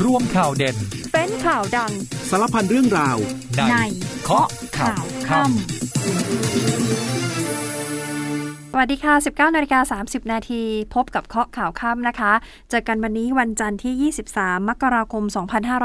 [0.00, 0.76] รวมข่าวเด่น
[1.12, 1.92] เป็นข่าวดัง
[2.30, 3.16] สารพันเรื่องราว
[3.70, 3.74] ใน
[4.24, 4.48] เคาะ
[4.78, 5.52] ข่าวค่ำ
[8.74, 10.62] สวัสดีค่ะ 19นาฬิกา30 นาที
[10.94, 12.32] พบกับเคาะข่าวค่ำนะคะ
[12.70, 15.24] เจอกันวันนี้วันจันทร์ที่ 23 มกราคม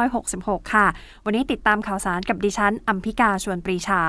[0.06, 0.88] 2566 ค่ะ
[1.26, 4.02] วันนี้ติดตามข่าวสารกับดิฉันอัมพิกาชวนปรีชา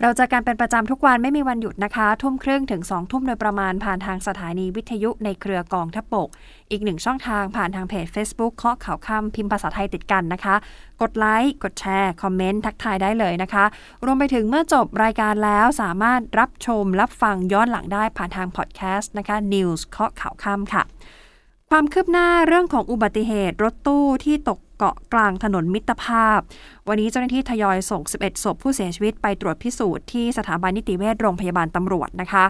[0.00, 6.28] เราเจอกันเป็นประจำทุกวันไม่มีวันหยุดนะคะ ทุ่มครึ่งถึง 2 ทุ่มโดยประมาณผ่านทางสถานีวิทยุในเครือกองทัพบก
[6.70, 10.54] อีกหนึ่งช่องทางผ่านทางเพจ Facebook เคาะข่าวค่ำพิมพ์ภาษาไทยติดกันนะคะ
[11.02, 13.64] กดไลค์กดแชร์ คอมเมนต์ ทักทายได้เลยนะคะ
[14.04, 20.82] รวมไปถึงเมื่อจบรายการแล้วสามารถรับชมรับฟังย้อนหลังได้ผ่านทางพอดแคสต์นะคะ News เคาะข่าวค่ำค่ะ
[21.70, 26.38] ความคืบหน้าเรื่องของอุบัติเหตุรถตู้ที่ตก เกาะกลางถนนมิตรภาพ
[26.88, 32.44] วันนี้เจ้าหน้าที่ทยอยส่ง 11 ศพผู้เสียชีวิตไปตรวจพิสูจน์ที่สถาบันนิติเวชโรงพยาบาลตำรวจนะคะ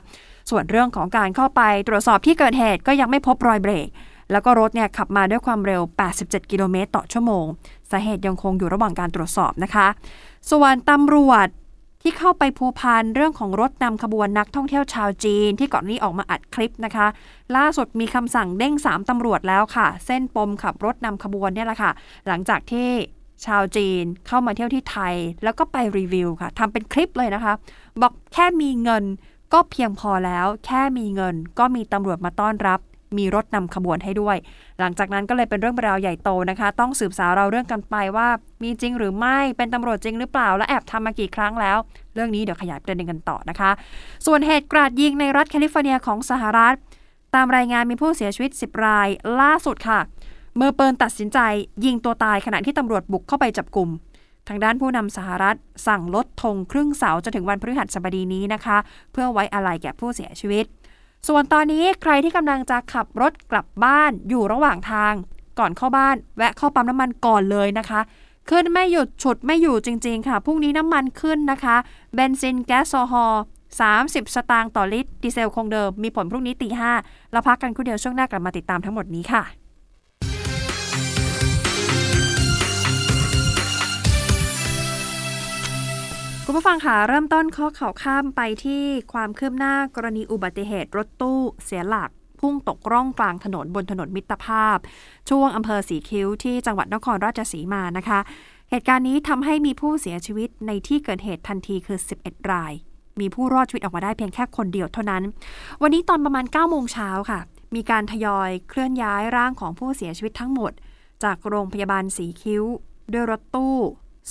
[0.50, 3.88] ส่วนเรื่องของการเข้าไปตรวจสอบที่เกิดเหตุก็ยังไม่พบรอยเบรก
[4.32, 5.82] แล้วก็รถเนี่ยขับมาด้วยความเร็ว
[6.16, 7.46] 87 กิโลเมตรต่อชั่วโมง
[7.90, 9.86] สาเหตุยังคงอยู่ระหว่างการตรวจสอบนะคะ
[10.50, 11.46] ส่วนตำรวจ
[12.02, 17.06] ที่เข้าไปพัวพันเรื่องของรถนำขบวนนักท่องเที่ยวชาวจีน ที่ก่อนนี้ออกมาอัดคลิปนะคะ
[17.56, 21.90] ล่าสุดมีคำสั่งเด้ง 3ตำรวจแล้วค่ะ เส้นปมขับรถนำขบวนเนี่ยแหละค่ะ
[22.26, 22.88] หลังจากที่
[23.46, 27.52] ชาวจีนเข้ามาเที่ยวที่ไทย แล้วก็ไปรีวิวค่ะทำเป็นคลิปเลยนะคะ
[28.00, 29.04] บอกแค่มีเงิน
[29.52, 32.80] ก็เพียงพอแล้ว แค่มีเงินก็มีตำรวจมาต้อนรับ
[33.18, 34.36] มีรถนำขบวนให้ด้วย
[34.82, 38.28] หลังจากนั้นก็เลยเป็นเรื่องราวใหญ่โตนะคะ ต้องสืบสาวเราเรื่องกันไปว่า
[38.62, 41.78] มีจริงหรือไม่เป็นตำรวจจริงหรือเปล่า และแอบทำมากี่ครั้งแล้ว
[42.14, 43.70] เรื่องนี้เดี๋ยวขยายประเด็นกันต่อนะคะ
[44.26, 46.74] ส่วนเหตุกราดยิงในรัฐแคลิฟอร์เนียของสหรัฐ
[47.34, 49.08] ตามรายงานมีผู้เสียชีวิต 10 ราย
[49.40, 50.00] ล่าสุดค่ะ
[50.60, 51.38] มือปืนตัดสินใจ
[51.84, 53.90] ยิงตัวตายขณะที่ตำรวจบุกเข้าไปจับกลุ่ม
[54.48, 58.76] ทางด้านผู้นำสหรัฐ สั่งลดธงครึ่งเสาจนถึงวันพฤหัสบดีนี้นะคะ
[59.12, 60.64] เพื่อไว้อาลัยแก่ผู้เสียชีวิต
[61.28, 65.14] ส่วนตอนนี้ใครที่กำลังจะขับรถกลับบ้านอยู่ระหว่างทาง
[65.58, 68.00] ก่อนเข้าบ้าน แวะเข้าปั๊มน้ำมันก่อนเลยนะคะ
[68.50, 71.76] ขึ้นไม่หยุดฉุดไม่อยู่จริง ๆ ค่ะพรุ่งนี้น้ำมันขึ้นนะคะ
[72.14, 73.42] เบนซินแก๊สโซฮอล์
[73.88, 76.92] 30 สตางค์ต่อลิตร ดีเซลคงเดิม มีผลพรุ่งนี้ตีห้า
[77.32, 79.61] เราพักกันคู่เดียวช่วงหน้ากลับมาติดตามทั้งหมดนี้ค่ะ
[86.46, 88.82] คุณผู้ฟังค่ะเริ่มต้นข้อข่าวข้ามไปที่
[89.12, 92.10] ความคืบหน้ากรณีอุบัติเหตุรถตู้เสียหลัก
[92.40, 94.76] พุ่งตกร่องกลางถนนบนถนนมิตรภาพ
[95.30, 98.18] ช่วงอำเภอสีคิ้วที่จังหวัดนครราชสีมานะคะ
[98.70, 102.72] เหตุการณ์นี้ทำให้มีผู้เสียชีวิตในที่เกิดเหตุทันทีคือ 11 ราย
[103.20, 105.22] มีผู้รอดชีวิตออกมาได้เพียงแค่คนเดียวเท่านั้น
[105.82, 107.40] วันนี้ตอนประมาณ9โมงเช้าค่ะ
[107.74, 110.72] มีการทยอยเคลื่อนย้ายร่างของผู้เสียชีวิตทั้งหมด
[111.24, 112.64] จากโรงพยาบาลสีคิ้ว
[113.12, 113.76] ด้วยรถตู้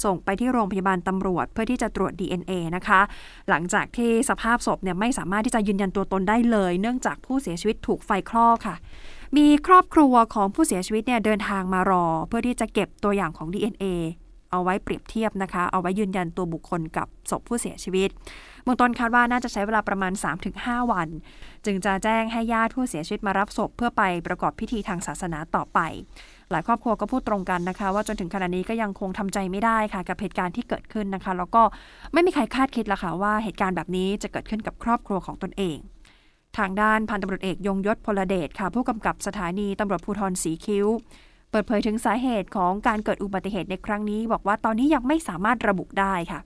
[0.03, 3.01] ส่งไปที่โรงพยาบาลตำรวจเพื่อที่จะตรวจ DNA นะคะ
[3.49, 8.75] หลังจากที่สภาพศพเนี่ยไม่สามารถที่จะยืนยันตัวตนได้เลย เนื่องจากผู้เสียชีวิตถูกไฟคลอกค่ะ
[9.37, 13.85] มีครอบครัวของผู้เสียชีวิตเนี่ยเดินทางมารอ เพื่อที่จะเก็บตัวอย่างของ DNA
[14.51, 18.09] เอาไว้เปรียบเทียบนะคะ เอาไว้ยืนยันตัวบุคคลกับศพผู้เสียชีวิต
[18.63, 20.13] เบื้องต้นคาดว่าน่าจะใช้เวลาประมาณ
[20.51, 21.07] 3-5 วัน
[21.65, 25.79] จึงจะแจ้งให้ญาติผู้เสียชีวิตมารับศพเพื่อไปประกอบพิธีทางศาสนาต่อไป
[26.51, 31.63] หลายครอบครัวก็พูดตรงกันนะคะ ว่าจนถึงขณะนี้ก็ยังคงทำใจไม่ได้ค่ะ กับเหตุการณ์ที่เกิดขึ้นนะคะ แล้วก็
[32.13, 35.77] ไม่มีใครคาดคิดละค่ะว่าเหตุการณ์แบบนี้จะเกิดขึ้นกับครอบครัวของตนเอง
[36.57, 40.87] ทางด้านพันตำรวจเอกยงยศพลเดชค่ะ ผู้กำกับสถานีตำรวจภูธรสีคิ้ว
[41.51, 46.39] เปิดเผยถึงสาเหตุของการเกิดอุบัติเหตุในครั้งนี้ บอกว่าตอนนี้ยังไม่สามารถระบุได้ค่ะ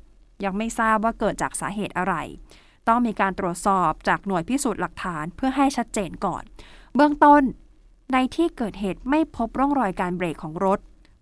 [0.45, 2.15] ยังไม่ทราบว่าเกิดจากสาเหตุอะไร
[2.87, 6.43] ต้องมีการตรวจสอบจากหน่วยพิสูจน์หลักฐานเพื่อให้ชัดเจนก่อน
[6.95, 7.43] เบื้องต้น
[8.13, 10.79] ในที่เกิดเหตุไม่พบร่องรอยการเบรกของรถ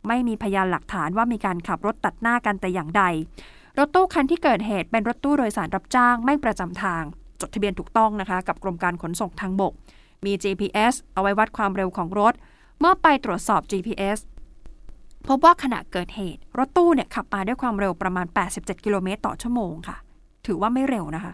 [0.07, 3.03] ไม่มีพยานหลักฐานว่ามีการขับรถตัดหน้ากันแต่อย่างใด
[3.79, 7.03] รถตู้คันที่เกิดเหตุเป็นรถตู้โดยสารรับจ้างไม่ประจำทาง
[7.41, 9.73] จดทะเบียนถูกต้องนะคะ กับกรมการขนส่งทางบก
[10.25, 12.33] มี GPS เอาไว้วัดความเร็วของรถ
[12.79, 14.19] เมื่อไปตรวจสอบ GPS
[15.27, 19.97] พบว่าขณะเกิดเหตุ รถตู้เนี่ยขับมาด้วยความเร็วประมาณ 87 กิโลเมตรต่อชั่วโมงค่ะ
[20.45, 21.33] ถือว่าไม่เร็วนะคะ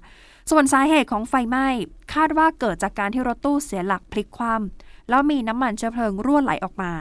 [0.52, 1.68] ส่วนสาเหตุของไฟไหม้
[2.14, 6.92] คาดว่าเกิดจากการที่รถตู้เสียหลักพลิกคว่ำ แล้วมีน้ำมันเชื้อเพลิงรั่วไหลออกมา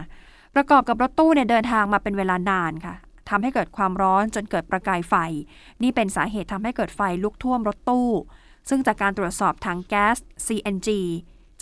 [0.55, 2.95] ประกอบกับรถตู้เนี่ยเดินทางมาเป็นเวลานานค่ะ
[3.29, 5.15] ทำให้เกิดความร้อนจนเกิดประกายไฟ
[5.83, 8.09] นี่เป็นสาเหตุทำให้เกิดไฟลุกท่วมรถตู้
[8.69, 10.17] ซึ่งจากการตรวจสอบถังแก๊ส
[10.47, 10.89] CNG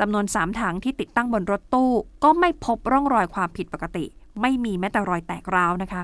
[0.00, 1.90] จำนวน 3 ถังที่ติดตั้งบนรถตู้
[2.25, 4.04] ก็ไม่พบร่องรอยความผิดปกติ
[4.40, 6.02] ไม่มีแม้แต่รอยแตกร้าวนะคะ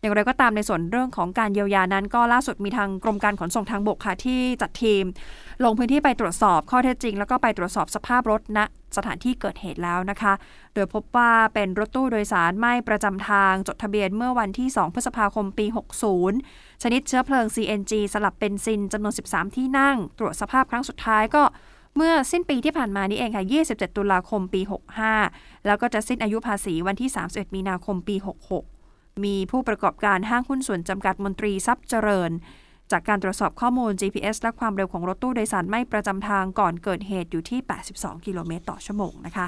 [0.00, 5.04] อย่างไรก็ตามในส่วนเรื่องของการเยียวยานั้น ก็ล่าสุดมีทางกรมการขนส่งทางบกค่ะที่จัดทีม
[5.64, 8.58] ลงพื้นที่ไปตรวจสอบข้อเท็จจริง แล้วก็ไปตรวจสอบสภาพรถณ
[8.96, 10.32] สถานที่เกิดเหตุแล้วนะคะ
[10.74, 15.66] โดยพบว่าเป็นรถตู้โดยสารไม่ประจำทางจดทะเบียนเมื่อวันที่ 2 พฤษภาคมปี
[16.24, 21.42] 60 ชนิดเชื้อเพลิง CNG สลับเบนซินจำนวน 13 ที่นั่ง ตรวจสภาพครั้งสุดท้ายก็
[21.96, 24.60] เมื่อสิ้นปีที่ผ่านมานี่เองค่ะ 27 ตุลาคมปี
[25.14, 28.79] 65 แล้วก็จะสิ้นอายุภาษีวันที่ 31 มีนาคมปี 66
[29.24, 32.30] มีผู้ประกอบการห้างหุ้นส่วนจำกัดมนตรีทรัพย์เจริญ
[32.90, 37.60] จากการตรวจสอบข้อมูล GPS และความเร็วของรถตู้โดยสารไม่ประจำทางก่อนเกิดเหตุอยู่ที่
[37.92, 39.46] 82 กิโลเมตรต่อชั่วโมงนะคะ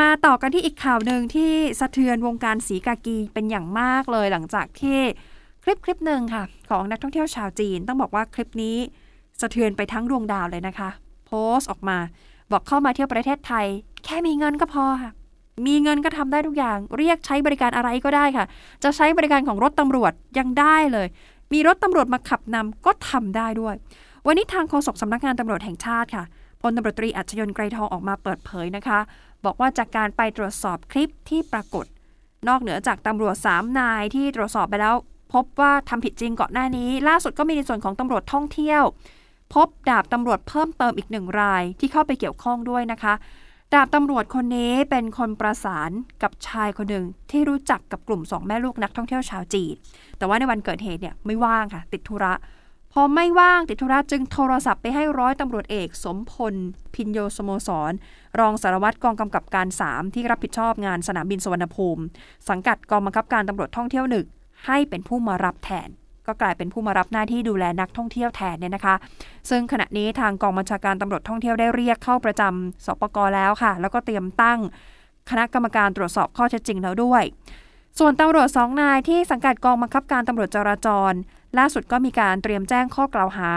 [0.00, 4.98] มาต่อกันที่อีกข่าวหนึ่งที่สะเทือนวงการสีกากีเป็นอย่างมากเลยหลังจากที่
[5.64, 8.76] คลิปคลิปหนึ่งค่ะ ของนักท่องเที่ยวชาวจีน ต้องบอกว่าคลิปนี้
[9.40, 10.90] สะเทือนไปทั้งดวงดาวเลยนะคะ
[11.26, 11.98] โพสต์ออกมา
[12.52, 13.66] บอกเข้ามาเที่ยวประเทศไทย
[14.04, 15.10] แค่มีเงินก็พอค่ะ
[15.66, 18.46] มีเงินก็ทำได้ทุกอย่าง เรียกใช้บริการอะไรก็ได้ค่ะ
[18.84, 21.06] จะใช้บริการของรถตำรวจยังได้เลย
[21.52, 23.74] มีรถตำรวจมาขับนำก็ทำได้ด้วย
[24.26, 26.24] วันนี้ทางโฆษกสำนักงานตำรวจแห่งชาติค่ะ
[26.62, 28.98] พลตำรวจตรีอัจฉริยนไกรทองออกมาเปิดเผยนะคะ
[29.44, 31.84] บอกว่าจากการไปตรวจสอบคลิปที่ปรากฏ
[32.48, 34.94] นอกเหนือจากตำรวจ 3 นายที่ตรวจสอบไปแล้ว
[35.34, 38.82] พบว่าทำผิดจริงก่อนหน้านี้ ล่าสุดก็มีในส่วนของตำรวจท่องเที่ยว
[39.54, 43.14] พบดาบตำรวจเพิ่มเติมอีกหนึ่งรายที่เข้าไปเกี่ยวข้องด้วยนะคะ
[43.74, 45.90] ดาบตำรวจคนนี้เป็นคนประสาน
[46.22, 49.72] กับชายคนหนึ่งที่รู้จักกับกลุ่มสองแม่ลูกนักท่องเที่ยวชาวจีน
[50.18, 52.32] แต่ว่าในวันเกิดเหตุเนี่ยไม่ว่างค่ะ ติดธุระ
[52.92, 56.54] พอไม่ว่างติดธุระจึงโทรศัพท์ไปให้ร้อยตำรวจเอก สมพล
[56.94, 57.92] พินโยสโมสร
[58.40, 62.02] รองสารวัตรกองกำกับการ 3 ที่รับผิดชอบงานสนามบินสุวรรณภูมิ
[62.48, 64.26] สังกัดกองบังคับการตำรวจท่องเที่ยวหนึ่ง
[64.66, 65.88] ให้เป็นผู้มารับแทน
[66.26, 68.94] ก็กลายเป็นผู้มารับหน้าที่ดูแลนักท่องเที่ยวแทนเนี่ยนะคะ
[69.50, 74.58] ซึ่งขณะนี้ทางกองบัญชาการตำรวจท่องเที่ยวได้เรียกเข้าประจำสปกแล้วค่ะ แล้วก็เตรียมตั้ง
[75.30, 77.22] คณะกรรมการตรวจสอบข้อเท็จจริงแล้วด้วย
[77.98, 81.12] ส่วนตำรวจสองนายที่สังกัดกองบังคับการตำรวจจราจร
[81.58, 83.50] ล่าสุดก็มีการเตรียมแจ้งข้อกล่าวหา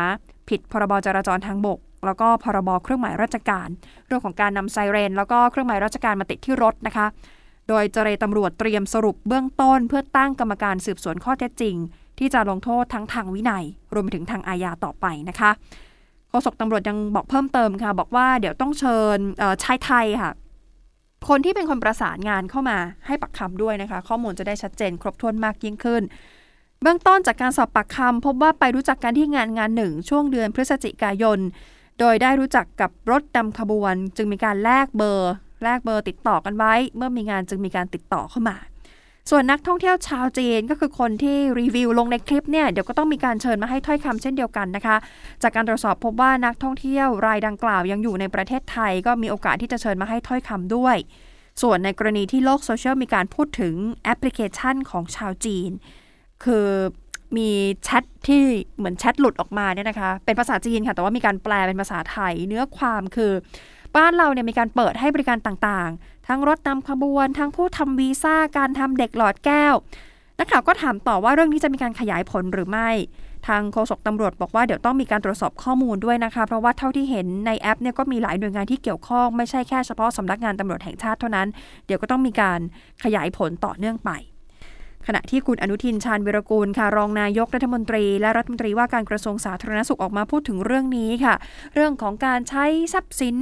[0.49, 3.67] ผิดพรบจราจรทางบก แล้วก็พรบเครื่องหมายราชการ
[4.07, 7.05] เรื่องของการนำไซเรน แล้วก็เครื่องหมายราชการมาติดที่รถนะคะ
[7.69, 11.75] โดยเจรตำรวจเตรียมสรุปเบื้องต้น เพื่อตั้งกรรมการสืบสวนข้อเท็จจริง
[12.19, 15.51] ที่จะลงโทษทั้งทางวินัย รวมไปถึงทางอาญาต่อไปนะคะ
[16.29, 19.17] โฆษกตำรวจยังบอกเพิ่มเติมค่ะ บอกว่าเดี๋ยวต้องเชิญ
[19.63, 20.31] ชายไทยค่ะ
[21.27, 26.03] คนที่เป็นคนประสานงานเข้ามาให้ปักคำด้วยนะคะ ข้อมูลจะได้ชัดเจนครบถ้วนมากยิ่งขึ้น
[26.81, 31.39] เบื้องต้นจากการสอบปากคำพบว่าไปรู้จักกันที่งานงานหนึ่งช่วงเดือนพฤศจิกายน
[31.99, 38.55] โดยได้รู้จักกับรถนำขบวน จึงมีการแลกเบอร์แลกเบอร์ติดต่อกันไว้ เมื่อมีงานจึงมีการติดต่อเข้ามา
[39.29, 44.95] ส่วนนักท่องเที่ยวชาวจีนก็คือคนที่รีวิวลงในคลิปเนี่ยเดี๋ยวก็ต้องมีการเชิญมาให้ถ้อยคำเช่นเดียวกันนะคะ
[45.43, 50.97] จากการตรวจสอบพบว่านักท่องเที่ยวรายดังกล่าวยังอยู่ในประเทศไทย ก็มีโอกาสที่จะเชิญมาให้ถ้อยคำด้วย
[51.61, 55.71] ส่วนในกรณีที่โลกโซเชียลมีการพูดถึงแอปพลิเคชันของชาวจีน
[56.43, 56.67] คือ
[57.37, 57.49] มี
[57.83, 58.41] แชทที่
[58.77, 63.31] เหมือนแชทหลุดออกมาเนี่ยนะคะ เป็นภาษาจีนค่ะ แต่ว่ามีการแปลเป็นภาษาไทย เนื้อความคือ
[63.95, 65.91] บ้านเราเนี่ยมีการเปิดให้บริการต่าง
[66.27, 69.75] ทั้งรถนำขบวน ทั้งผู้ทำวีซ่าการทำเด็กหลอดแก้ว
[70.39, 72.89] นักข่าวก็ถามต่อว่าเรื่องนี้จะมีการขยายผลหรือไม่
[73.47, 81.47] ทางโฆษกตำรวจบอกว่าเดี๋ยวต้องมีการตรวจสอบข้อมูลด้วยนะคะ เพราะว่าเท่าที่เห็นในแอปเนี่ยก็มีหลายหน่วยงานที่เกี่ยวข้อง ไม่ใช่แค่เฉพาะสำนักงานตำรวจแห่งชาติเท่านั้น
[81.85, 82.59] เดี๋ยวก็ต้องมีการ
[83.03, 84.11] ขยายผลต่อเนื่องไป
[85.07, 91.35] ขณะที่คุณอนุทินชาญวิรกูลค่ะรองนายกรัฐมนตรี และรัฐมนตรีว่าการกระทรวงสาธารณสุขออกมาพูดถึงเรื่องนี้ค่ะ
[91.73, 93.35] เรื่องของการใช้ทรัพย์สิน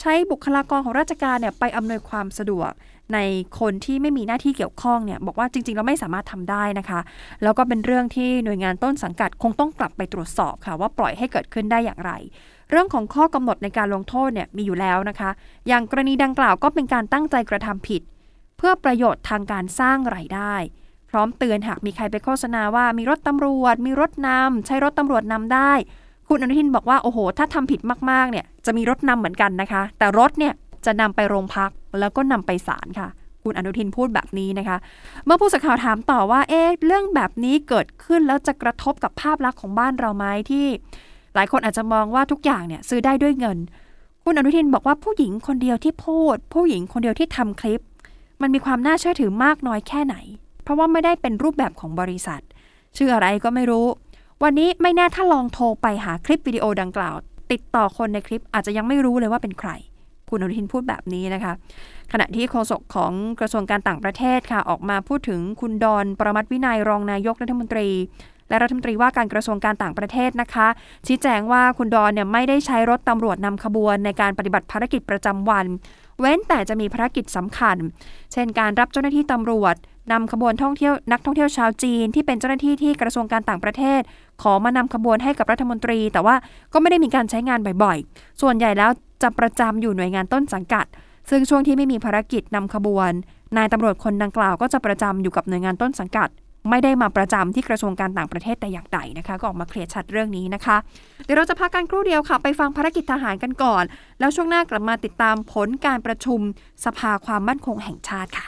[0.00, 2.70] ใช้บุคลากรของราชการเนี่ยไปอำนวยความสะดวก
[3.14, 3.18] ใน
[3.60, 7.00] คนที่ไม่มีหน้าที่เกี่ยวข้องเนี่ยบอกว่าจริงๆเราไม่สามารถทำได้นะคะ
[7.42, 12.12] แล้วก็เป็นเรื่องที่หน่วยงานต้นสังกัดคงต้องกลับไปตรวจสอบค่ะ ว่าปล่อยให้เกิดขึ้นได้อย่างไร
[12.70, 15.30] เรื่องของข้อกำหนดในการลงโทษเนี่ยมีอยู่แล้วนะคะ
[15.68, 18.02] อย่างกรณีดังกล่าวก็เป็นการตั้งใจกระทำผิด
[18.56, 20.54] เพื่อประโยชน์ทางการสร้างไรายได้
[21.12, 25.72] พร้อมเตือนหากมีใครไปโฆษณาว่ามีรถตำรวจ มีรถนำใช้รถตำรวจนำได้
[26.28, 30.52] คุณอนุทินบอกว่าโอ้โห ถ้าทำผิดมากๆเนี่ยจะมีรถนำเหมือนกันนะคะ แต่รถเนี่ย
[30.86, 33.08] จะนำไปโรงพักแล้วก็นำไปศาลค่ะ
[33.42, 34.76] คุณอนุทินพูดแบบนี้นะคะ
[35.24, 40.66] เมื่อผู้สื่อข่าวถามต่อว่าเอ๊ะเรื่องแบบนี้เกิดขึ้นแล้วจะกระทบกับภาพลักษณ์ของบ้านเราไหมที่
[41.34, 43.58] หลายคนอาจจะมองว่าทุกอย่างเนี่ยซื้อได้ด้วยเงิน
[44.24, 47.80] คุณอนุทินบอกว่าผู้หญิงคนเดียวที่พูด ผู้หญิงคนเดียวที่ทำคลิป
[48.42, 50.16] มันมีความน่าเชื่อถือมากน้อยแค่ไหน
[50.62, 52.40] เพราะว่าไม่ได้เป็นรูปแบบของบริษัท
[52.96, 53.86] ชื่ออะไรก็ไม่รู้
[54.42, 57.16] วันนี้ไม่แน่ถ้าลองโทรไปหาคลิปวิดีโอดังกล่าว
[57.52, 59.70] ติดต่อคนในคลิปอาจจะยังไม่รู้เลยว่าเป็นใคร
[60.30, 61.52] คุณอนุทินพูดแบบนี้นะคะ
[62.12, 67.88] ขณะที่โฆษกของกระทรวงการต่างประเทศค่ะออกมาพูดถึงคุณดอนประมัติวินัยรองนายกรัฐมนตรี
[68.48, 70.68] และรัฐมนตรีว่าการกระทรวงการต่างประเทศนะคะ
[71.06, 75.66] ชี้แจงว่าคุณดอนเนี่ยไม่ได้ใช้รถตำรวจนำขบวนในการปฏิบัติภารกิจประจำวัน
[76.20, 77.76] เว้นแต่จะมีภารกิจสำคัญ
[78.32, 79.74] เช่นการรับเจ้าหน้าที่ตำรวจ
[80.10, 84.00] นำขบวนท่องเที่ยวนักท่องเที่ยวชาวจีนที่เป็นเจ้าหน้าที่ที่กระทรวงการต่างประเทศ
[84.42, 86.34] ขอมานำขบวนให้กับรัฐมนตรี แต่ว่า
[86.72, 88.90] ก็ไม่ได้มีการใช้งานบ่อยๆ ส่วนใหญ่แล้ว
[89.22, 90.86] จะประจำอยู่หน่วยงานต้นสังกัด
[91.30, 93.12] ซึ่งช่วงที่ไม่มีภารกิจนำขบวน
[93.56, 96.28] นายตำรวจคนดังกล่าวก็จะประจำอยู่กับหน่วยงานต้นสังกัด
[96.70, 100.76] ไม่ได้มาประจำที่กระทรวงการต่างประเทศแต่อย่างใดนะคะ ก็ออกมาเคลียร์ชัดเรื่องนี้นะคะ
[101.24, 103.84] เดี๋ยวเราจะพักกันครู่เดียวค่ะ ไปฟังภารกิจทหารกันก่อน
[104.20, 106.40] แล้วช่วงหน้ากลับมาติดตามผลการประชุม
[106.84, 108.46] สภาความมั่นคงแห่งชาติค่ะ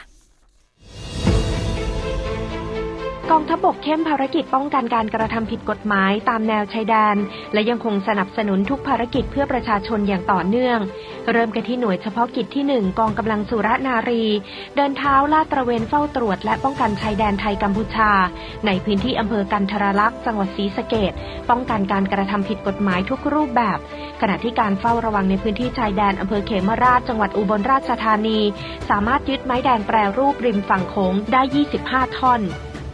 [3.31, 7.15] กองทัพบกเข้มภารกิจป้องกันการกระทำผิดกฎหมายตามแนวชายแดน
[7.53, 10.79] และยังคงสนับสนุนทุกภารกิจเพื่อประชาชนอย่างต่อเนื่อง
[11.31, 14.23] เริ่มกันที่หน่วยเฉพาะกิจที่ 1 กองกำลังสุรนารี
[14.75, 18.11] เดินเท้าลาดตระเวนเฝ้าตรวจ และป้องกันชายแดนไทยกัมพูชา
[18.65, 21.11] ในพื้นที่อำเภอกันทรลักษณ์จังหวัดศรีสะเกด
[21.49, 23.77] ป้องกันการกระทำผิดกฎหมายทุกรูปแบบ
[24.21, 28.39] ขณะที่การเฝ้าระวังในพื้นที่ชายแดนอำเภอเขมราชจังหวัดอุบลราชธานี
[28.89, 31.41] สามารถยึดไม้แดงแปรรูปริมฝั่งโขงได้
[31.79, 32.43] 25 ท่อน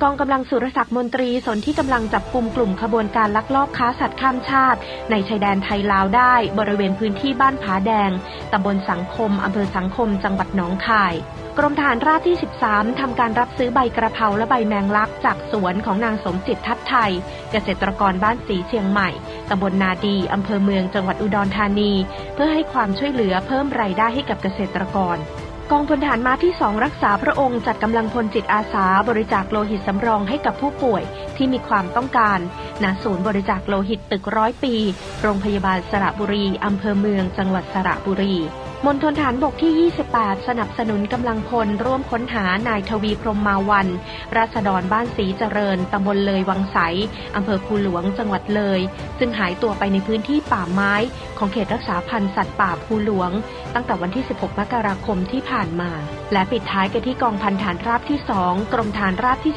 [0.02, 4.80] กองกำลังสุรศักดิ์มนตรีสนที่กำลังจับกลุ่มกลุ่มขบวนการลักลอบค้าสัตว์ข้ามชาติ
[5.12, 8.12] ในชายแดนไทยลาวได้บริเวณพื้นที่บ้านผาแดง
[8.52, 11.14] ตำบลสังคมอำเภอสังคม จังหวัดหนองคาย
[11.58, 17.12] กรมทหารราบที่ 13 ทำการรับซื้อใบกระเพราและใบแมงลักจากสวนของนางสมจิตทัพไทย
[17.52, 19.10] เกษตรกรบ้านสีเชียงใหม่
[19.50, 21.92] ตำบลนาดี อำเภอเมือง จังหวัดอุดรธานี
[22.34, 25.20] เพื่อให้ความช่วยเหลือเพิ่มรายได้ให้กับเกษตรกร
[25.72, 31.04] กองพลฐารมาที่สองรักษาพระองค์จัดกำลังพลจิตอาสาบริจาคโลหิตสำรองให้กับผู้ป่วย
[31.38, 32.40] ที่มีความต้องการ
[32.84, 34.76] ณ ศูนย์บริจาคโลหิตตึกร้อยปี
[35.22, 38.36] โรงพยาบาลสระบุรี อำเภอเมือง จังหวัดสระบุรี
[38.86, 43.88] มณฑลฐานบกที่ 28 สนับสนุนกำลังพลร่วมค้นหานายทวีพรมมาวัน
[44.38, 46.78] ราษฎรบ้านสีเจริญ ตำบลเลยวังใส
[47.36, 48.80] อำเภอคูหลวง จังหวัดเลย
[49.20, 50.94] ซึ่งหายตัวไปในพื้นที่ป่าไม้
[51.38, 53.32] ของเขตรักษาพันธุ์สัตว์ป่าภูหลวง
[53.74, 55.92] ตั้งแต่วันที่ 16 มกราคมที่ผ่านมา
[56.34, 59.54] และปิดท้ายกันที่กองพันฐานราบที่ 2 กรมฐานราบที่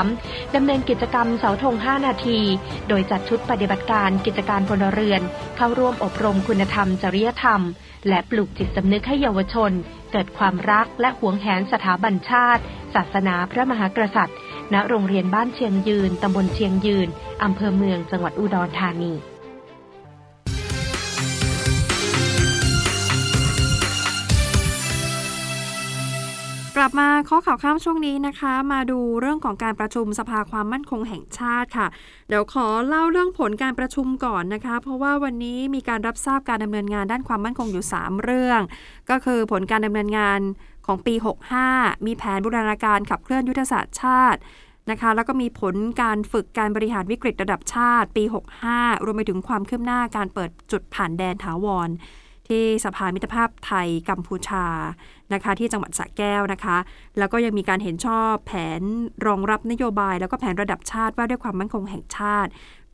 [0.00, 2.40] 13 ดำเนินกิจกรรมเสาธง 5 นาที
[2.88, 5.22] โดยจัดชุดปฏิบัติการกิจการพลเรือน
[5.56, 7.60] เข้าร่วมอบรมคุณธรรมจริยธรรม
[8.08, 9.72] และปลูกจิตสำนึกให้เยาวชน
[10.12, 12.62] เกิดความรักและหวงแหนสถาบันชาติ
[12.94, 14.38] ศาสนาพระมหากษัตริย์
[14.74, 17.08] ณ โรงเรียนบ้านเชียงยืน ตำบลเชียงยืน
[17.42, 19.14] อำเภอเมืองจังหวัดอุดรธานี
[26.78, 31.86] กลับมาข้อข่าวข้ามช่วงนี้นะคะ มาดูเรื่องของการประชุมสภาความมั่นคงแห่งชาติค่ะ
[32.28, 38.60] เดี๋ยวขอเล่าเรื่องผลการประชุมก่อนนะคะ เพราะว่าวันนี้มีการรับทราบการดำเนินงานด้านความมั่นคงอยู่ 3 เรื่อง
[39.10, 40.40] ก็คือผลการดำเนินงาน
[40.86, 41.14] ของปี
[41.60, 44.40] 65 มีแผนบูรณาการขับเคลื่อนยุทธศาสตร์ชาติ
[44.90, 48.24] นะคะแล้วก็มีผลการฝึกการบริหารวิกฤตระดับชาติ ปี
[48.64, 51.90] 65 รวมไปถึงความคืบหน้าการเปิดจุดผ่านแดนถาวร
[52.48, 54.66] ที่สภามิตรภาพไทยกัมพูชา
[55.32, 56.76] นะคะ ที่จังหวัดสระแก้วนะคะ
[57.18, 58.82] แล้วก็ยังมีการเห็นชอบแผน
[59.26, 62.50] รองรับนโยบาย แล้วก็แผนระดับชาติว่าด้วยความมั่นคงแห่งชาติ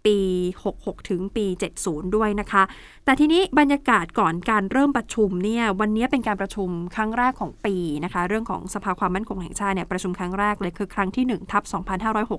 [0.06, 0.20] ปี
[0.68, 1.46] 66 ถึงปี
[1.80, 2.62] 70 ด้วยนะคะ
[3.04, 11.62] แต่ทีนี้บรรยากาศก่อนการเริ่มประชุมเนี่ยวันนี้เป็นการประชุมครั้งแรกของปีนะคะ เรื่องของสภาความมั่นคงแห่งชาติเนี่ยประชุมครั้งแรกเลยคือครั้งที่1ทับ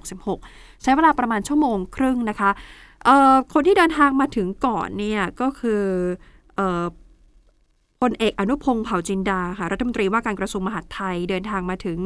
[0.03, 2.49] 2566 ใช้เวลาประมาณชั่วโมงครึ่งนะคะ
[3.53, 5.83] คนที่เดินทางมาถึงก่อนเนี่ยก็คือ
[8.03, 11.99] พลเอกอนุพงศ์เผ่าจินดาค่ะรัฐมนตรีว่าการกระทรวงมหาดไทยเดินทางมาถึง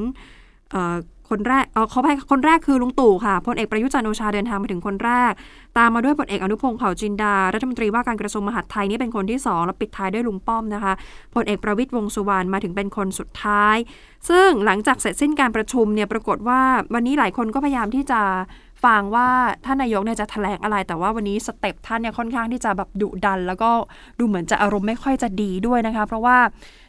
[1.29, 5.31] คนแรกเออขอไปคนแรกคือลุงตู่ค่ะพลเอกประยุจันโอชาเดินทางมาถึงคนแรก
[5.77, 10.93] ตามมาด้วยพลเอกอนุพงศ์เผ่าจินดา รัฐมนตรีว่าการกระทรวงมหาดไทยนี่เป็นคนที่สองแล้วปิดท้ายด้วยลุงป้อมนะคะ
[11.35, 13.75] พลเอกประวิตรวงษ์สุวรรณมาถึงเป็นคนสุดท้าย
[14.29, 16.61] ซึ่งหลังจากเสร็จสิ้นการประชุมเนี่ยปรากฏว่า
[16.93, 18.21] วันนี้หลายคนก็พยายามที่จะ
[18.85, 19.29] ฟังว่า
[19.65, 23.69] ท่านนายกเนี่ยจะแถลงอะไร แต่ว่าวันนี้สเต็ปท่านเนี่ยค่อนข้างที่จะแบบดุดัน แล้วก็
[24.19, 26.37] ดูเหมือนจะอารมณ์ไม่ค่อยจะดีด้วยนะคะ เพราะว่า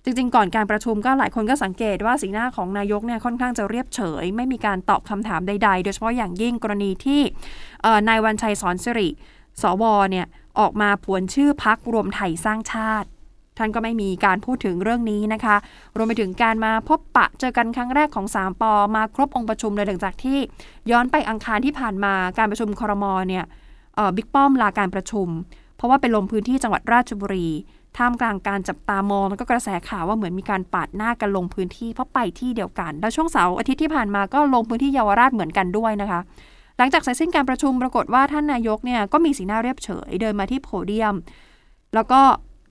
[0.04, 7.20] จริง ๆ ก่อนการประชุมก็หลายคนก็สังเกตว่าสีหน้าของนายกเนี่ยค่อนข้างจะเรียบเฉย ไม่มีการตอบคำถามใด ๆ โดยเฉพาะอย่างยิ่งกรณีที่
[8.08, 9.08] นายวันชัยสอนสิริ
[9.62, 10.26] สวเนี่ย
[10.60, 13.08] ออกมาผวนชื่อพักรวมไทยสร้างชาติ
[13.58, 15.56] ท่านก็ไม่มีการพูดถึงเรื่องนี้นะคะ
[15.96, 20.38] รวมไปถึงการมาพบปะเจอกันครั้งแรกของ 3ปอมาครบองค์ประชุมเลยหลังจากที่
[20.90, 23.44] ย้อนไปอังคารที่ผ่านมาการประชุมคอรมอเนี่ย
[24.16, 25.28] บิ๊กป้อมลาการประชุม
[25.76, 27.48] เพราะว่าไปลงพื้นที่จังหวัดราชบุรี
[27.96, 36.20] ท่ามกลางการจับตามองแล้วก็กระแสข่าวว่าเหมือนมีการปาดหน้ากันลงพื้นที่เพราะไปที่เดียวกัน แล้วช่วงเสาร์อาทิตย์ที่ผ่านมาก็ลงพื้นที่เยาวราชเหมือนกันด้วยนะคะ
[36.78, 41.14] หลังจากเสร็จสิ้นการประชุมปรากฏว่าท่านนายกเนี่ยก็มีสีหน้าเรียบเฉยเดินมาที่โพเดียม
[41.94, 42.20] แล้วก็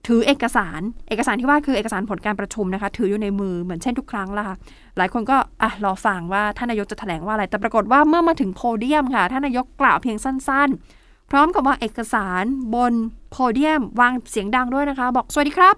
[0.08, 4.56] ถือเอกสาร เอกสารที่ว่าคือเอกสารผลการประชุมนะคะ ถืออยู่ในมือเหมือนเช่นทุกครั้งละค่ะ
[4.96, 10.68] หลายคนก็อะรอฟังว่าท่านนายกจะแถลงว่าอะไร แต่ปรากฏว่าเมื่อมาถึงโพเดียมค่ะ ท่านนายกกล่าวเพียงสั้น
[11.00, 12.92] ๆ พร้อมกับว่าเอกสารบน
[13.30, 15.74] โพเดียม วางเสียงดังด้วยนะคะ บอกสวัสดีครับ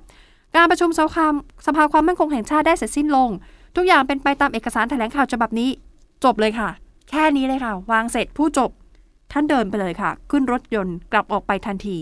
[0.57, 1.27] การประชุมสภา
[1.67, 3.31] สภาความมั่นคงแห่งชาติได้เสร็จสิ้นลง
[3.77, 5.69] ทุกอย่างเป็นไปตามเอกสารแถลงข่าวฉบับนี้
[6.25, 6.69] จบเลยค่ะ
[7.11, 8.71] แค่นี้เลยค่ะ วางเสร็จผู้จบ
[9.33, 11.99] ท่านเดินไปเลยค่ะ ขึ้นรถยนต์กลับออกไปทันที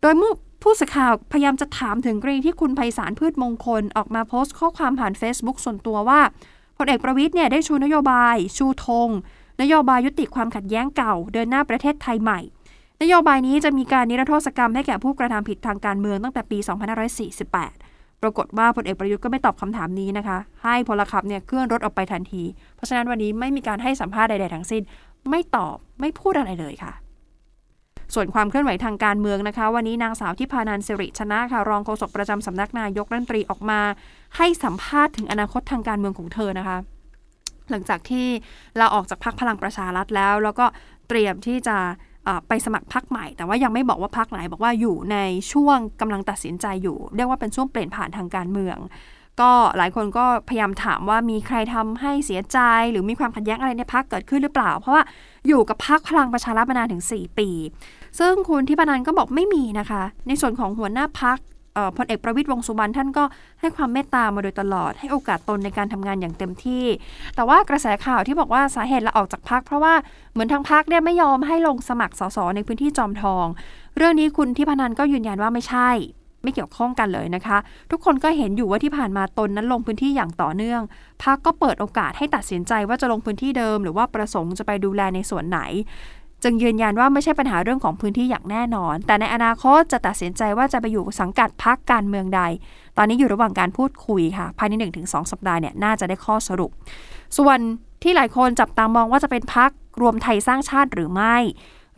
[0.00, 0.30] โดยมื่
[0.62, 6.20] ผู้สื่อข่าวพยายามจะถามถึงกรณีที่คุณไพศาลพืชมงคลออกมาโพสต์ข้อความผ่าน Facebook ส่วนตัวว่า
[6.78, 9.08] พลเอกประวิทย์เนี่ยได้ชูนโยบาย ชูธง
[9.62, 12.40] นโยบายยุติความขัดแย้งเก่า เดินหน้าประเทศไทยใหม่
[13.02, 16.58] นโยบายนี้จะมีการนิรโทษกรรมให้แก่ผู้กระทำผิดทางการเมืองตั้งแต่ปี
[17.40, 22.42] 2548 ปรากฏว่าพลเอกประยุทธ์ก็ไม่ตอบคำถามนี้นะคะ ให้พลขับเนี่ยเคลื่อนรถออกไปทันที
[22.74, 24.82] เพราะฉะนั้นวันนี้ไม่มีการให้สัมภาษณ์ใดๆทั้งสิ้น
[25.30, 26.92] ไม่ตอบไม่พูดอะไรเลยค่ะ
[28.14, 33.80] ส่วนความเคลื่อนไหวทางการเมืองนะคะ วันนี้นางสาวทิพานันสิริชนะค่ะ รองโฆษกประจำสำนักนายกรัฐมนตรีออกมา
[34.36, 36.76] ให้สัมภาษณ์ถึงอนาคตทางการเมืองของเธอนะคะ
[37.70, 38.26] หลังจากที่
[38.78, 40.66] เราออกจากพักพลังประชารัฐแล้ว แล้วก็
[41.08, 41.76] เตรียมที่จะ
[42.48, 45.16] ไปสมัครพักใหม่ แต่ว่ายังไม่บอกว่าพักไหนบอกว่าอยู่ใน
[45.52, 48.78] ช่วงกำลังตัดสินใจอยู่ เรียกว่าเป็นช่วงเปลี่ยนผ่านทางการเมือง
[49.40, 52.58] ก็หลายคนก็พยายามถามว่ามีใครทำให้เสียใจ
[52.90, 55.02] หรือมีความขัดแย้งอะไรในพักเกิดขึ้นหรือเปล่า เพราะว่า
[55.48, 57.48] อยู่กับพักพลังประชารัฐมานานถึง 4 ปี
[58.18, 61.38] ซึ่งคุณทิพนันก็บอกไม่มีนะคะ ในส่วนของหัวหน้าพัก
[61.96, 63.24] พลเอกประวิตยวงสุวรรณท่านก็
[63.60, 66.84] ให้ความเมตตามาโดยตลอด ให้โอกาสตนในการทำงานอย่างเต็มที่
[67.34, 69.94] แต่ว่ากระแสข่าวที่บอกว่าสาเหตุละออกจากพักเพราะว่า
[70.32, 73.46] เหมือนทางพักเนี่ยไม่ยอมให้ลงสมัครสสในพื้นที่จอมทอง
[73.96, 75.90] เรื่องนี้คุณทิพนันก็ยืนยันว่าไม่ใช่
[76.42, 77.58] ไม่เกี่ยวข้องกันเลยนะคะ
[77.90, 80.82] ทุกคนก็เห็นอยู่ว่าที่ผ่านมาตนนั้นลงพื้นที่อย่างต่อเนื่อง
[81.22, 85.60] พักก็เปิดโอกาสให้ตัดสินใจว่าจะลงพื้นที่เดิม หรือว่าประสงค์จะไปดูแลในส่วนไหน
[86.42, 92.42] จึงยืนยันว่าไม่ใช่ปัญหาเรื่องของพื้นที่อย่างแน่นอน แต่ในอนาคตจะตัดสินใจว่าจะไปอยู่สังกัดพักการเมืองใด
[92.96, 94.72] ตอนนี้อยู่ระหว่างการพูดคุยค่ะ ภายใน
[95.06, 96.70] 1-2 สัปดาห์เนี่ยน่าจะได้ข้อสรุป
[97.38, 97.58] ส่วน
[98.02, 99.70] ที่หลายคนจับตามองว่าจะเป็นพัก
[100.00, 101.36] รวมไทยสร้างชาติหรือไม่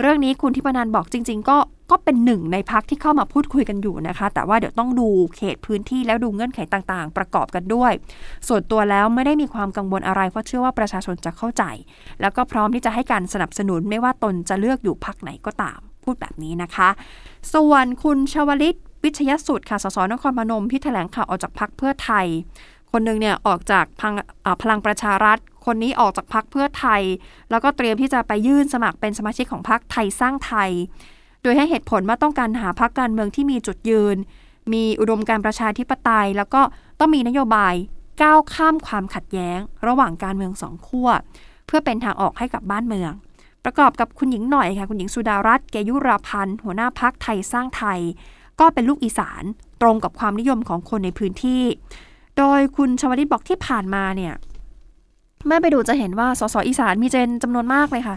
[0.02, 1.56] เรื่องนี้คุณทิพนันบอกจริง ๆ ก็
[1.90, 7.92] ก็เป็นหนึ่งในพักที่เข้ามาพูดคุยกันอยู่นะคะ แต่ว่าเดี๋ยวต้องดูเขตพื้นที่แล้วดูเงื่อนไขต่างๆ ประกอบกันด้วย
[8.48, 11.64] ส่วนตัวแล้วไม่ได้มีความกังวลอะไร เพราะเชื่อว่าประชาชนจะเข้าใจ
[12.20, 16.88] แล้วก็พร้อมที่จะให้การสนับสนุนไม่ว่าตนจะเลือกอยู่พักไหนก็ตาม พูดแบบนี้นะคะ
[17.54, 22.26] ส่วนคุณชวลิตวิชยสุดค่ะสสนครพนมที่แถลงข่าวออกจากพักเพื่อไทย
[22.92, 23.84] คนหนึ่งเนี่ยออกจาก
[24.62, 27.02] พลังประชารัฐ คนนี้ออกจากพักเพื่อไทย
[27.50, 30.70] แล้วก็เตรียมที่จะไปยื่นสมัครเป็นสมาชิกของพักไทยสร้างไทย
[31.42, 34.16] โดยให้เหตุผลว่าต้องการหาพักการเมืองที่มีจุดยืน
[34.72, 36.62] มีอุดมการประชาธิปไตย แล้วก็
[36.98, 37.74] ต้องมีนโยบาย
[38.22, 41.08] ก้าวข้ามความขัดแย้ง ระหว่างการเมืองสองขั้ว
[41.66, 43.12] เพื่อเป็นทางออกให้กับบ้านเมือง
[43.64, 48.00] ประกอบกับคุณหญิงหน่อยค่ะคุณหญิงสุดารัตน์เกยุราพันธ์หัวหน้าพักไทยสร้างไทย
[48.60, 49.42] ก็เป็นลูกอีสาน
[49.82, 51.62] ตรงกับความนิยมของคนในพื้นที่
[52.38, 54.34] โดยคุณชวลิตบอกที่ผ่านมาเนี่ย
[55.46, 58.16] เมื่อไปดูจะเห็นว่าสสอีสานมีเจนจำนวนมากเลยค่ะ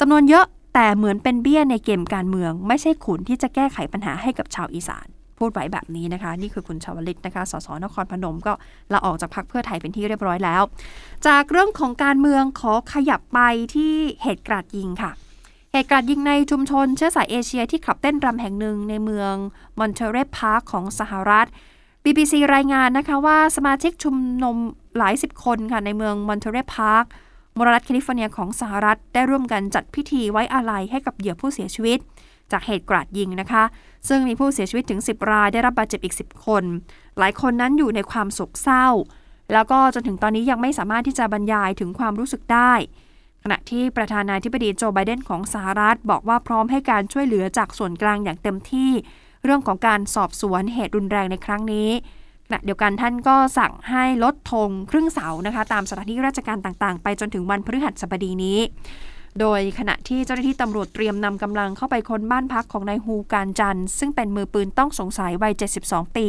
[0.00, 5.06] จำนวนเยอะแต่เหมือนเป็นเบี้ยในเกมการเมือง ไม่ใช่ขุนที่จะแก้ไขปัญหาให้กับชาวอีสาน
[5.38, 8.52] พูดไว้แบบนี้นะคะ นี่คือคุณชาวลิตนะคะ สสนครพนมก็
[8.92, 10.62] ลาออกจากพรรคเพื่อไทยเป็นที่เรียบร้อยแล้ว
[11.26, 13.38] จากเรื่องของการเมืองขอขยับไป
[13.74, 15.10] ที่เหตุกราดยิงค่ะ
[15.72, 19.34] เหตุการณ์ยิงในชุมชนเชื้อสายเอเชียที่คลับเต้นรำแห่งหนึ่งในเมือง
[19.78, 21.46] มอนเทเรพาร์คของสหรัฐ
[22.04, 24.56] BBC รายงานนะคะว่าสมาชิกชุมชน
[24.98, 27.04] หลายสิบคนค่ะในเมืองมอนเทเรพาร์ค
[27.58, 31.98] มรัฐแคลิฟอร์เนียของสหรัฐได้ร่วมกันจัดพิธีไว้อาลัยให้กับเหยื่อผู้เสียชีวิต
[32.52, 33.64] จากเหตุกราดยิงนะคะ
[34.08, 36.64] ซึ่งมีผู้เสียชีวิตถึง 10 รายได้รับบาดเจ็บอีก 10 คน
[37.18, 38.86] หลายคนนั้นอยู่ในความโศกเศร้า
[39.52, 42.72] แล้วก็จนถึงตอนนี้ยังไม่สามารถที่จะบรรยายถึงความรู้สึกได้
[43.42, 48.90] ขณะที่ประธานาธิบดีโจไบเดนของสหรัฐ บอกว่าพร้อมให้การช่วยเหลือจากส่วนกลางอย่างเต็มที่
[49.44, 51.90] เรื่องของการสอบสวนเหตุรุนแรงในครั้งนี้
[52.46, 58.58] ขณะเดียวกันท่านก็สั่งให้ลดธงครึ่งเสานะคะ ตามสถานที่ราชการต่างๆ ไปจนถึงวันพฤหัสบดีนี้
[59.40, 65.54] โดยขณะที่เจ้าหน้าที่ตำรวจเตรียมนำกำลังเข้าไปค้นบ้านพักของนายฮูการจันซึ่งเป็นมือปืนต้องสงสัยวัย
[65.84, 66.28] 72 ปี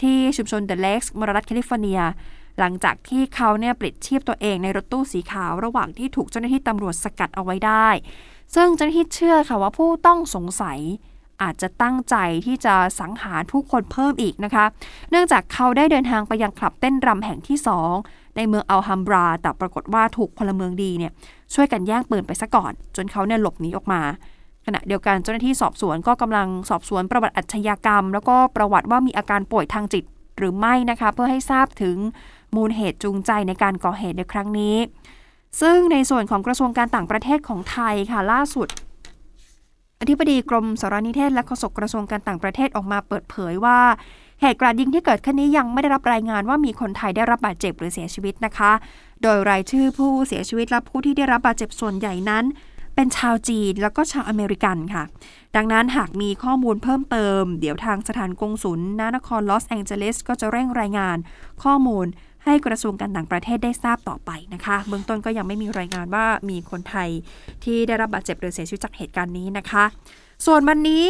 [0.00, 2.00] ที่ชุมชนเดอะเล็กซ์มรัฐแคลิฟอร์เนีย
[2.58, 7.88] หลังจากที่เขาเนี่ยปลิดชีพตัวเองในรถตู้สีขาวระหว่างที่ถูกเจ้าหน้าที่ตำรวจสกัดเอาไว้ได้
[8.54, 10.78] ซึ่งเจ้าหน้าที่เชื่อค่ะว่าผู้ต้องสงสัย
[11.42, 14.64] อาจจะตั้งใจที่จะสังหารผู้คนเพิ่มอีกนะคะ
[15.10, 17.58] เนื่องจากเขาได้เดินทางไปยังคลับเต้นรำแห่งที่
[17.98, 21.12] 2 ในเมืองอัลฮัมบรา แต่ปรากฏว่าถูกพลเมืองดีเนี่ย
[21.54, 24.02] ช่วยกันแย่งปืนไปซะก่อน จนเขาเนี่ยหลบหนีออกมา
[24.66, 30.04] ขณะเดียวกันเจ้าหน้าที่สอบสวนก็กำลังสอบสวนประวัติอาชญากรรม แล้วก็ประวัติว่ามีอาการป่วยทางจิต
[30.38, 31.96] หรือไม่นะคะ เพื่อให้ทราบถึง
[32.54, 34.76] มูลเหตุจูงใจในการก่อเหตุในครั้งนี้
[35.60, 38.68] ซึ่งในส่วนของกระทรวงการต่างประเทศของไทยค่ะล่าสุด
[40.00, 43.78] อธิบดีกรมสารนิเทศและโฆษกกระทรวงการต่างประเทศออกมาเปิดเผยว่า
[44.40, 48.72] เหตุกราดยิงที่เกิดขึ้นนี้ยังไม่ได้รับรายงานว่ามีคนไทยได้รับบาดเจ็บหรือเสียชีวิตนะคะ
[49.22, 52.44] โดยรายชื่อผู้เสียชีวิตและผู้ที่ได้รับบาดเจ็บส่วนใหญ่นั้น
[52.94, 55.04] เป็นชาวจีนแล้วก็ชาวอเมริกันค่ะ
[55.56, 61.16] ดังนั้นหากมีข้อมูลเพิ่มเติม เดี๋ยวทางสถานกงศุลนนครลอสแองเจลิสก็จะเร่งรายงาน
[61.62, 62.06] ข้อมูล
[62.48, 67.08] ให้กระทรวงการต่างประเทศได้ทราบต่อไปนะคะ เบื้องต้นก็ยังไม่มีรายงานว่ามีคนไทย
[67.64, 69.84] ที่ได้รับบาดเจ็บหรือเสียชีวิตจากเหตุการณ์นี้นะคะ
[70.46, 71.04] ส่วนวันนี้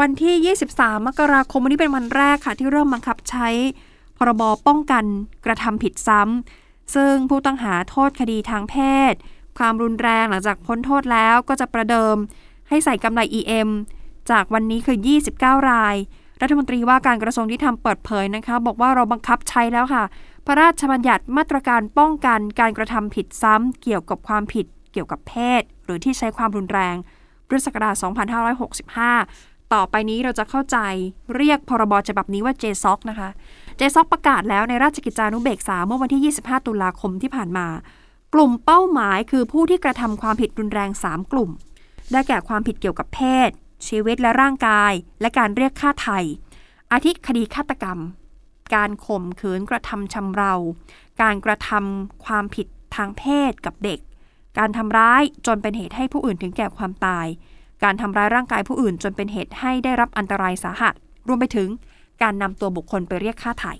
[0.00, 3.48] วันที่ 23 มกราคมวันนี้เป็นวันแรกค่ะ ที่เริ่มบังคับใช้
[4.18, 5.04] พรบป้องกัน
[5.46, 8.76] กระทำผิดซ้ำซึ่งผู้ต้องหาโทษคดีทางเพ
[9.12, 9.14] ศ
[9.58, 12.16] ความรุนแรงหลังจากพ้นโทษแล้วก็จะประเดิม
[12.68, 13.68] ให้ใส่กำไร EM
[14.30, 14.96] จากวันนี้คือ
[15.32, 15.96] 29 ราย
[16.42, 20.04] รัฐมนตรีว่าการกระทรวงที่ทำเปิดเผยนะคะ บอกว่าเราบังคับใช้แล้วค่ะ
[20.50, 26.96] พระราชบัญญัติมาตรการป้องกันการกระทำผิดซ้ำเกี่ยวกับความผิดเกี่ยวกับเพศ หรือที่ใช้ความรุนแรง
[27.46, 27.94] พุทธศักราช
[28.84, 30.78] 2565 ต่อไปนี้เราจะเข้าใจ
[31.36, 33.28] เรียกพรบฉบับนี้ว่า JSOC นะคะ
[33.78, 37.66] JSOC ประกาศแล้วในราชกิจจานุเบกษาเมื่อวันที่ 25 ตุลาคมที่ผ่านมา
[38.34, 41.50] กลุ่มเป้าหมายคือผู้ที่กระทำความผิดรุนแรง 3 กลุ่ม
[42.12, 43.50] ได้แก่ความผิดเกี่ยวกับเพศ
[43.86, 46.20] ชีวิตและร่างกาย และการเรียกค่าไถ่
[46.92, 48.00] อาทิคดีฆาตกรรม
[48.74, 50.54] การข่มขืนกระทำชำเรา
[51.22, 54.00] การกระทำความผิดทางเพศกับเด็ก
[54.58, 57.26] การทำร้ายจนเป็นเหตุให้ผู้อื่นถึงแก่ความตาย
[57.84, 60.94] การทำร้ายร่างกายผู้อื่นจนเป็นเหตุให้ได้รับอันตรายสาหัส
[61.28, 61.68] รวมไปถึง
[62.22, 63.74] การนำตัวบุคคลไปเรียกค่าไถ่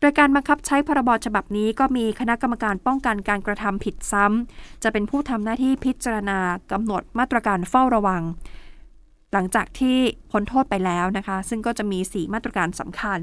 [0.00, 6.38] โดยการบังคับใช้พรบฉบับนี้ก็มีคณะกรรมการป้องกันการกระทำผิดซ้ำ จะเป็นผู้ทำหน้าที่พิจารณา
[6.72, 8.22] กำหนดมาตรการเฝ้าระวัง
[9.32, 9.96] หลังจากที่
[10.30, 13.18] พ้นโทษไปแล้วนะคะ ซึ่งก็จะมี 4 มาตรการสำคัญ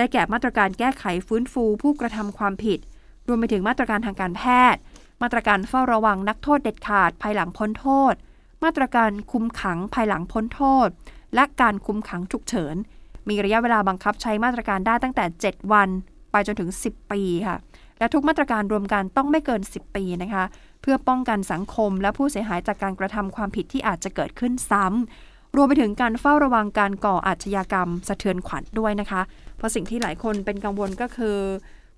[0.00, 2.78] ได้แก่มาตรการแก้ไขฟื้นฟูผู้กระทำความผิด
[3.28, 4.42] รวมไปถึงมาตรการทางการแพ
[4.74, 4.80] ทย์
[5.22, 8.14] มาตรการเฝ้าระวังนักโทษเด็ดขาดภายหลังพ้นโทษ
[8.64, 10.88] มาตรการคุมขังภายหลังพ้นโทษ
[11.34, 12.76] และการคุมขังฉุกเฉิน
[13.28, 15.88] มีระยะเวลาบังคับใช้มาตรการได้ตั้งแต่ 7 วัน
[16.30, 17.56] ไปจนถึง 10 ปีค่ะ
[17.98, 20.44] และทุกมาตรการรวมกันต้องไม่เกิน 10 ปีนะคะ
[20.82, 29.20] เพื่อป้องกันสังคมและผู้เสียหายจากการกระทำความผิดที่อาจจะเกิดขึ้นซ้ำ รวมไปถึงการเฝ้าระวังการก่ออาชญากรรม สะเทือนขวัญด้วยนะคะ
[29.56, 31.36] เพราะสิ่งที่หลายคนเป็นกังวลก็คือ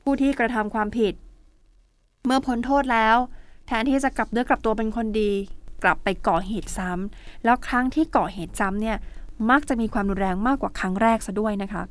[0.03, 1.15] ผู้ที่กระทำความผิด
[2.27, 3.17] เมื่อพ้นโทษแล้ว
[3.67, 5.31] แทนที่จะกลับเนื้อกลับตัวเป็นคนดี
[5.83, 8.97] กลับไปก่อเหตุซ้ำแล้วครั้งที่ก่อเหตุซ้ำเนี่ย
[9.51, 11.83] มักจะมีความรุนแรงมากกว่าครั้งแรกซะด้วยนะคะ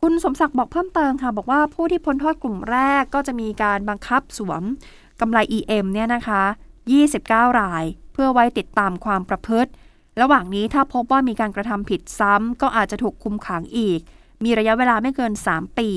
[0.00, 4.62] คุณสมศักดิ์บอกเพิ่มเติมค่ะ บอกว่าผู้ที่พ้นโทษกลุ่มแรกก็จะมีการบังคับสวม
[5.20, 6.42] กำไร EM เนี่ยนะคะ
[7.00, 9.70] 29 ราย เพื่อไว้ติดตามความประพฤติ
[10.20, 14.00] ระหว่างนี้ถ้าพบว่ามีการกระทำผิดซ้ำก็อาจจะถูกคุมขังอีก
[14.44, 15.90] มีระยะเวลาไม่เกิน 3 ปี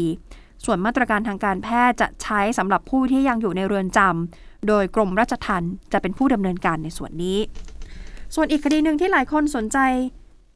[0.65, 7.39] ส่วนมาตรการทางการแพทย์จะใช้สำหรับผู้ที่ยังอยู่ในเรือนจำโดยกรมราชทัณฑ์จะเป็นผู้ดำเนินการในส่วนนี้
[8.36, 9.77] ส่วนอีกคดีหนึ่งที่หลายคนสนใจ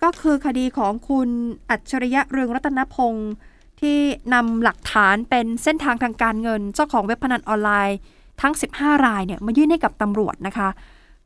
[0.04, 1.30] ก็คือคดีของคุณ
[1.70, 3.32] อัจฉริยะเรืองรัตนพงศ์
[3.82, 3.98] ที่
[4.34, 7.98] นำหลักฐานเป็นเส้นทางทางการเงิน เจ้าของเว็บพนันออนไลน์
[8.42, 10.70] ทั้ง 15 รายเนี่ยมายื่นให้กับตำรวจนะคะ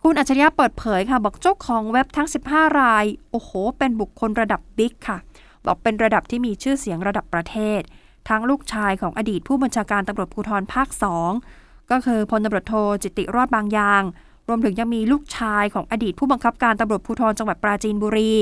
[0.07, 5.17] คุณอัจฉริยะเปิดเผยค่ะ บอกเจ้าของเว็บทั้ง 15 ราย โอ้โห เป็นบุคคลระดับบิ๊กค่ะ
[5.65, 7.81] บอกเป็นระดับที่มีชื่อเสียงระดับประเทศ
[8.29, 10.87] ทั้งลูกชายของอดีตผู้บัญชาการตำรวจภูธรภาค
[11.41, 14.03] 2 ก็คือพลตำรวจโทจิติรอดบางยาง
[14.47, 18.33] รวมถึงยังมีลูกชายของอดีตผู้บังคับการตำรวจภูธรจังหวัดปราจีนบุรี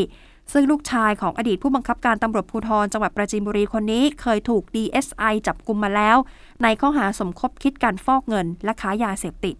[0.54, 6.18] ซึ่งลูกชายของอดีตผู้บังคับการตำรวจภูธรจังหวัดปราจีนบุรีคนนี้เคยถูก DSI จับกลุมมาแล้ว
[6.64, 9.58] ในข้อหาสมคบคิดการฟอกเงินและค้ายาเสพติด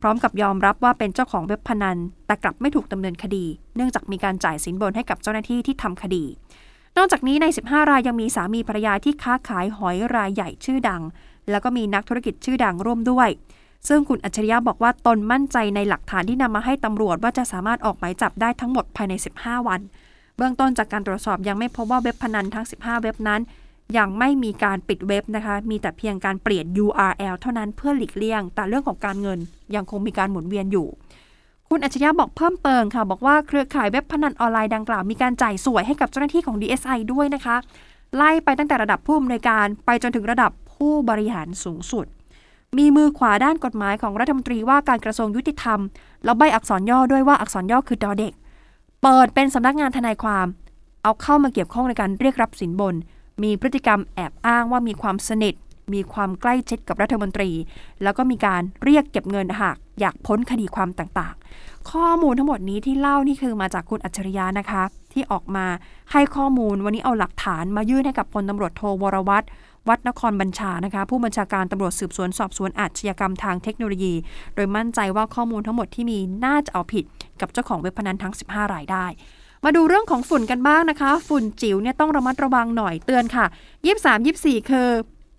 [0.00, 3.44] พร้อมกับยอมรับว่าเป็นเจ้าของเว็บพนัน แต่กลับไม่ถูกดำเนินคดี
[3.76, 6.24] เนื่องจากมีการจ่ายสินบนให้กับเจ้าหน้าที่ที่ทำคดี
[6.96, 11.02] นอกจากนี้ใน 15 รายยังมีสามีภรรยาที่ค้าขายหอยรายใหญ่ชื่อดัง
[11.50, 13.28] แล้วก็มีนักธุรกิจชื่อดังร่วมด้วย
[13.88, 19.80] ซึ่งคุณอัจฉริยะบอกว่าตนมั่นใจในหลักฐานที่นำมาให้ตำรวจว่าจะสามารถออกหมายจับได้ทั้งหมดภายใน 15 วัน
[20.36, 23.40] เบื้องต้นจากการตรวจสอบยังไม่พบว่าเว็บพนันทั้ง 15 เว็บนั้น
[23.98, 29.38] ยังไม่มีการปิดเว็บนะคะ มีแต่เพียงการเปลี่ยน URL เท่านั้นเพื่อหลีกเลี่ยง แต่เรื่องของการเงิน
[29.74, 30.86] ยังคงมีการหมุนเวียนอยู่
[31.68, 37.56] คุณอัจฉริยะบอกเพิ่มเติมค่ะ บอกว่าเครือข่ายเว็บพนันออนไลน์ดังกล่าวมีการจ่ายสวยให้กับเจ้าหน้าที่ของ DSI ด้วยนะคะ
[38.16, 42.06] ไล่ไปตั้งแต่ระดับผู้อำนวยการไปจนถึงระดับผู้บริหารสูงสุด
[42.78, 45.80] มีมือขวาด้านกฎหมายของรัฐมนตรีว่าการกระทรวงยุติธรรม
[46.24, 48.32] แล้วใบอักษรย่อด้วยว่าอักษรย่อคือดอเด็ก
[49.02, 50.46] เปิดเป็นสำนักงานทนายความ
[51.02, 52.94] เอาเข้ามาเกี่ยวข้องในการเรียกรับสินบน
[53.42, 55.54] มีพฤติกรรมแอบอ้างว่ามีความสนิท
[55.94, 57.50] มีความใกล้ชิดกับรัฐมนตรี
[58.02, 65.66] แล้วก็มีการเรียกเก็บเงินหากอยากพ้นคดีความต่างๆ ข้อมูลทั้งหมดนี้ที่เล่านี่คือมาจากคุณอัจฉริยะนะคะ ที่ออกมา
[66.12, 69.46] ให้ข้อมูลวันนี้เอาหลักฐานมายื่นให้กับพลตำรวจโทวรวัตร
[69.88, 74.14] วัดนครบัญชานะคะ ผู้บัญชาการตำรวจสืบสวนสอบสวนอาชญากรรมทางเทคโนโลยี
[74.54, 77.04] โดยมั่นใจว่าข้อมูลทั้งหมดที่มีน่าจะเอาผิด
[77.40, 79.04] กับเจ้าของเว็บพนันทั้ง 15 รายได้
[79.68, 83.46] มาดูเรื่องของฝุ่นกันบ้างนะคะ ฝุ่นจิ๋วเนี่ยต้องระมัดระวังหน่อยเตือนค่ะ
[83.86, 84.88] 23 24 คือ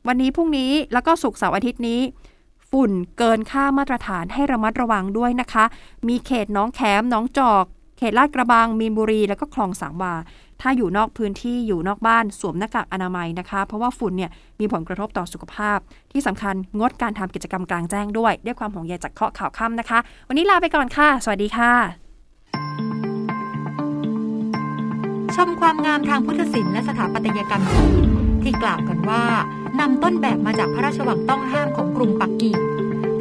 [0.08, 2.02] วันนี้พรุ่งนี้แล้วก็ศุกร์เสาร์อาทิตย์นี้
[2.72, 5.66] ฝุ่นเกินค่ามาตรฐานให้ระมัดระวังด้วยนะคะ
[6.08, 7.66] มีเขตน้องแขมน้องจอก
[7.98, 10.14] เขตลาดกระบังมีนบุรี แล้วก็คลองสามวา
[10.62, 15.78] ถ้าอยู่นอกพื้นที่อยู่นอกบ้านสวมหน้ากากอนามัยนะคะ เพราะว่าฝุ่นเนี่ยมีผลกระทบต่อสุขภาพ
[16.12, 22.07] ที่สำคัญงดการทำกิจกรรมกลางแจ้งด้วยด้วยความห่วงใยจากเคาะข่าวค่ำนะคะ วันนี้ลาไปก่อนค่ะ สวัสดีค่ะ
[25.38, 28.08] ชมความงามทางพุทธศิลป์และสถาปัตยกรรมจีน
[28.44, 29.24] ที่กล่าวกันว่า
[29.80, 32.58] นำต้นแบบมาจากพระราชวังต้องห้ามของกรุงปักกิ่ง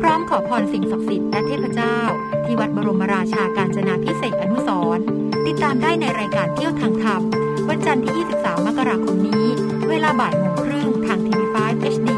[0.00, 1.98] พร้อมขอพรสิ่งศักดิ์สิทธิ์และเทพเจ้า
[2.44, 5.05] ที่วัดบรมราชาการจนาพิเศษอนุสร์
[5.46, 7.22] ติดตามได้ในรายการเที่ยวทางธรรม
[7.68, 9.46] วันจันทร์ที่ 23 มกราคมนี้
[9.88, 12.09] เวลาบ่ายโมงครึ่งทางทีวี5 HD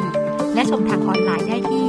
[0.55, 1.89] และชมทางออนไลน์ได้ที่